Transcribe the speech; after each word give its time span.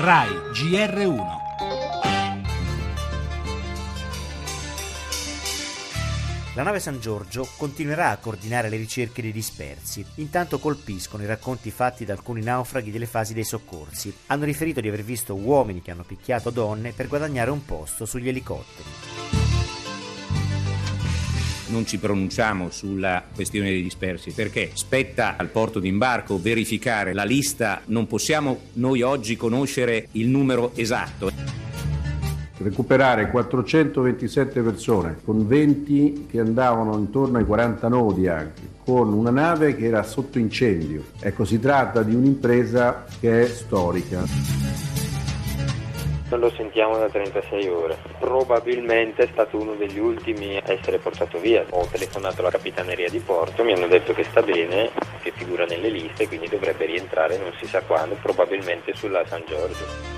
RAI 0.00 0.28
GR1 0.52 1.26
La 6.54 6.62
nave 6.62 6.78
San 6.78 7.00
Giorgio 7.00 7.48
continuerà 7.56 8.10
a 8.10 8.18
coordinare 8.18 8.68
le 8.68 8.76
ricerche 8.76 9.22
dei 9.22 9.32
dispersi. 9.32 10.06
Intanto 10.16 10.60
colpiscono 10.60 11.24
i 11.24 11.26
racconti 11.26 11.72
fatti 11.72 12.04
da 12.04 12.12
alcuni 12.12 12.42
naufraghi 12.42 12.92
delle 12.92 13.06
fasi 13.06 13.34
dei 13.34 13.42
soccorsi. 13.42 14.16
Hanno 14.26 14.44
riferito 14.44 14.80
di 14.80 14.86
aver 14.86 15.02
visto 15.02 15.34
uomini 15.34 15.82
che 15.82 15.90
hanno 15.90 16.04
picchiato 16.04 16.50
donne 16.50 16.92
per 16.92 17.08
guadagnare 17.08 17.50
un 17.50 17.64
posto 17.64 18.06
sugli 18.06 18.28
elicotteri 18.28 19.07
non 21.68 21.86
ci 21.86 21.98
pronunciamo 21.98 22.70
sulla 22.70 23.22
questione 23.34 23.70
dei 23.70 23.82
dispersi 23.82 24.32
perché 24.32 24.70
spetta 24.74 25.36
al 25.36 25.48
porto 25.48 25.78
d'imbarco 25.80 26.40
verificare 26.40 27.12
la 27.12 27.24
lista, 27.24 27.80
non 27.86 28.06
possiamo 28.06 28.60
noi 28.74 29.02
oggi 29.02 29.36
conoscere 29.36 30.08
il 30.12 30.28
numero 30.28 30.72
esatto. 30.74 31.30
Recuperare 32.58 33.30
427 33.30 34.62
persone 34.62 35.18
con 35.24 35.46
20 35.46 36.26
che 36.28 36.40
andavano 36.40 36.96
intorno 36.96 37.38
ai 37.38 37.44
40 37.44 37.88
nodi 37.88 38.26
anche, 38.26 38.62
con 38.84 39.12
una 39.12 39.30
nave 39.30 39.76
che 39.76 39.86
era 39.86 40.02
sotto 40.02 40.38
incendio. 40.40 41.04
Ecco, 41.20 41.44
si 41.44 41.60
tratta 41.60 42.02
di 42.02 42.14
un'impresa 42.14 43.04
che 43.20 43.44
è 43.44 43.46
storica. 43.46 44.97
Non 46.30 46.40
lo 46.40 46.50
sentiamo 46.50 46.98
da 46.98 47.08
36 47.08 47.68
ore. 47.68 47.96
Probabilmente 48.18 49.24
è 49.24 49.28
stato 49.32 49.58
uno 49.58 49.74
degli 49.74 49.98
ultimi 49.98 50.58
a 50.58 50.62
essere 50.66 50.98
portato 50.98 51.38
via. 51.38 51.64
Ho 51.70 51.86
telefonato 51.90 52.40
alla 52.40 52.50
capitaneria 52.50 53.08
di 53.08 53.18
porto, 53.20 53.64
mi 53.64 53.72
hanno 53.72 53.86
detto 53.86 54.12
che 54.12 54.24
sta 54.24 54.42
bene, 54.42 54.90
che 55.22 55.32
figura 55.34 55.64
nelle 55.64 55.88
liste, 55.88 56.28
quindi 56.28 56.48
dovrebbe 56.48 56.84
rientrare 56.84 57.38
non 57.38 57.52
si 57.58 57.66
sa 57.66 57.80
quando, 57.80 58.16
probabilmente 58.20 58.94
sulla 58.94 59.24
San 59.26 59.42
Giorgio. 59.46 60.17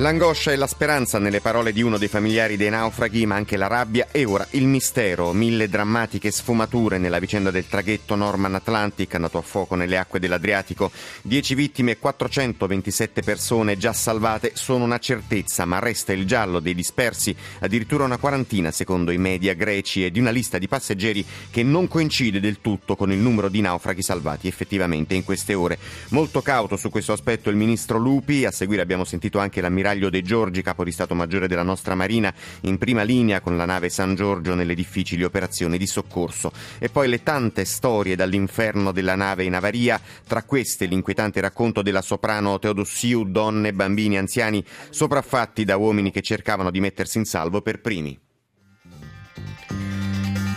L'angoscia 0.00 0.50
e 0.50 0.56
la 0.56 0.66
speranza 0.66 1.18
nelle 1.18 1.42
parole 1.42 1.74
di 1.74 1.82
uno 1.82 1.98
dei 1.98 2.08
familiari 2.08 2.56
dei 2.56 2.70
naufraghi, 2.70 3.26
ma 3.26 3.34
anche 3.34 3.58
la 3.58 3.66
rabbia 3.66 4.08
e 4.10 4.24
ora 4.24 4.46
il 4.52 4.66
mistero. 4.66 5.34
Mille 5.34 5.68
drammatiche 5.68 6.30
sfumature 6.30 6.96
nella 6.96 7.18
vicenda 7.18 7.50
del 7.50 7.68
traghetto 7.68 8.14
Norman 8.14 8.54
Atlantic 8.54 9.14
andato 9.14 9.36
a 9.36 9.42
fuoco 9.42 9.74
nelle 9.74 9.98
acque 9.98 10.18
dell'Adriatico. 10.18 10.90
Dieci 11.20 11.54
vittime 11.54 11.90
e 11.90 11.98
427 11.98 13.20
persone 13.20 13.76
già 13.76 13.92
salvate 13.92 14.52
sono 14.54 14.84
una 14.84 14.96
certezza, 14.96 15.66
ma 15.66 15.78
resta 15.80 16.14
il 16.14 16.26
giallo 16.26 16.60
dei 16.60 16.74
dispersi, 16.74 17.36
addirittura 17.58 18.04
una 18.04 18.16
quarantina 18.16 18.70
secondo 18.70 19.10
i 19.10 19.18
media 19.18 19.52
greci 19.52 20.06
e 20.06 20.10
di 20.10 20.18
una 20.18 20.30
lista 20.30 20.56
di 20.56 20.66
passeggeri 20.66 21.22
che 21.50 21.62
non 21.62 21.88
coincide 21.88 22.40
del 22.40 22.62
tutto 22.62 22.96
con 22.96 23.12
il 23.12 23.18
numero 23.18 23.50
di 23.50 23.60
naufraghi 23.60 24.02
salvati 24.02 24.48
effettivamente 24.48 25.12
in 25.12 25.24
queste 25.24 25.52
ore. 25.52 25.78
Molto 26.08 26.40
cauto 26.40 26.78
su 26.78 26.88
questo 26.88 27.12
aspetto 27.12 27.50
il 27.50 27.56
ministro 27.56 27.98
Lupi, 27.98 28.46
a 28.46 28.50
seguire 28.50 28.80
abbiamo 28.80 29.04
sentito 29.04 29.38
anche 29.38 29.60
l'ammiraglio 29.60 29.88
l'ammiraglio 29.90 30.10
De 30.10 30.22
Giorgi, 30.22 30.62
capo 30.62 30.84
di 30.84 30.92
Stato 30.92 31.14
Maggiore 31.14 31.48
della 31.48 31.62
nostra 31.62 31.94
Marina, 31.94 32.32
in 32.62 32.78
prima 32.78 33.02
linea 33.02 33.40
con 33.40 33.56
la 33.56 33.64
nave 33.64 33.88
San 33.88 34.14
Giorgio 34.14 34.54
nelle 34.54 34.74
difficili 34.74 35.24
operazioni 35.24 35.78
di 35.78 35.86
soccorso. 35.86 36.52
E 36.78 36.88
poi 36.88 37.08
le 37.08 37.22
tante 37.22 37.64
storie 37.64 38.16
dall'inferno 38.16 38.92
della 38.92 39.16
nave 39.16 39.44
in 39.44 39.54
avaria, 39.54 40.00
tra 40.26 40.42
queste 40.44 40.86
l'inquietante 40.86 41.40
racconto 41.40 41.82
della 41.82 42.02
soprano 42.02 42.58
Teodossiu, 42.58 43.24
donne, 43.24 43.72
bambini, 43.72 44.16
anziani, 44.18 44.64
sopraffatti 44.90 45.64
da 45.64 45.76
uomini 45.76 46.10
che 46.10 46.22
cercavano 46.22 46.70
di 46.70 46.80
mettersi 46.80 47.18
in 47.18 47.24
salvo 47.24 47.60
per 47.62 47.80
primi. 47.80 48.18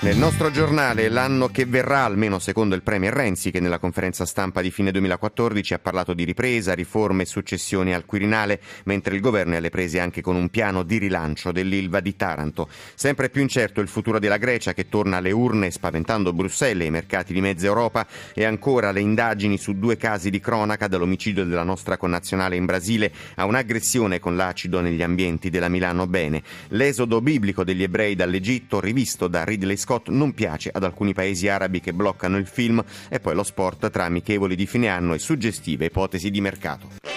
Nel 0.03 0.17
nostro 0.17 0.51
giornale 0.51 1.07
l'anno 1.07 1.47
che 1.47 1.63
verrà, 1.63 2.03
almeno 2.03 2.37
secondo 2.37 2.75
il 2.75 2.83
Premier 2.83 3.13
Renzi, 3.13 3.51
che 3.51 3.61
nella 3.61 3.79
conferenza 3.79 4.25
stampa 4.25 4.59
di 4.61 4.69
fine 4.69 4.91
2014 4.91 5.75
ha 5.75 5.79
parlato 5.79 6.13
di 6.13 6.25
ripresa, 6.25 6.73
riforme 6.73 7.23
e 7.23 7.25
successioni 7.25 7.93
al 7.93 8.03
Quirinale, 8.03 8.59
mentre 8.83 9.15
il 9.15 9.21
governo 9.21 9.53
è 9.53 9.57
alle 9.57 9.69
prese 9.69 10.01
anche 10.01 10.19
con 10.19 10.35
un 10.35 10.49
piano 10.49 10.83
di 10.83 10.97
rilancio 10.97 11.53
dell'Ilva 11.53 12.01
di 12.01 12.17
Taranto. 12.17 12.67
Sempre 12.95 13.29
più 13.29 13.41
incerto 13.41 13.79
il 13.79 13.87
futuro 13.87 14.19
della 14.19 14.35
Grecia 14.35 14.73
che 14.73 14.89
torna 14.89 15.17
alle 15.17 15.31
urne 15.31 15.71
spaventando 15.71 16.33
Bruxelles 16.33 16.83
e 16.83 16.87
i 16.87 16.91
mercati 16.91 17.31
di 17.31 17.39
mezza 17.39 17.67
Europa 17.67 18.05
e 18.33 18.43
ancora 18.43 18.91
le 18.91 18.99
indagini 18.99 19.57
su 19.57 19.79
due 19.79 19.95
casi 19.95 20.29
di 20.29 20.41
cronaca 20.41 20.89
dall'omicidio 20.89 21.45
della 21.45 21.63
nostra 21.63 21.95
connazionale 21.95 22.57
in 22.57 22.65
Brasile 22.65 23.09
a 23.35 23.45
un'aggressione 23.45 24.19
con 24.19 24.35
l'acido 24.35 24.81
negli 24.81 25.01
ambienti 25.01 25.49
della 25.49 25.69
Milano 25.69 26.07
Bene. 26.07 26.43
L'esodo 26.69 27.21
biblico 27.21 27.63
degli 27.63 27.83
ebrei 27.83 28.15
dall'Egitto 28.15 28.81
rivisto 28.81 29.29
da 29.29 29.45
Ridley 29.45 29.77
Scott 29.77 29.91
Scott 29.93 30.09
non 30.09 30.33
piace 30.33 30.71
ad 30.73 30.83
alcuni 30.83 31.13
paesi 31.13 31.47
arabi 31.47 31.79
che 31.79 31.93
bloccano 31.93 32.37
il 32.37 32.47
film 32.47 32.83
e 33.09 33.19
poi 33.19 33.35
lo 33.35 33.43
sport 33.43 33.91
tra 33.91 34.05
amichevoli 34.05 34.55
di 34.55 34.65
fine 34.65 34.87
anno 34.89 35.13
e 35.13 35.19
suggestive 35.19 35.85
ipotesi 35.85 36.31
di 36.31 36.41
mercato. 36.41 37.12